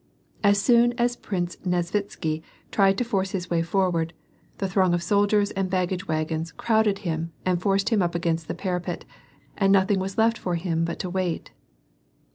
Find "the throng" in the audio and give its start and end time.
4.57-4.95